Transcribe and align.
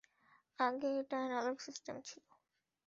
আগে 0.59 0.89
এটা 0.99 1.17
analogue 1.25 1.57
system 1.61 1.95
ছিল। 2.01 2.25